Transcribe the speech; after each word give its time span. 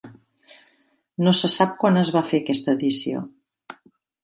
No 1.27 1.33
se 1.41 1.51
sap 1.57 1.77
quan 1.85 2.01
es 2.03 2.11
va 2.17 2.25
fer 2.33 2.41
aquesta 2.41 2.77
edició. 2.81 3.25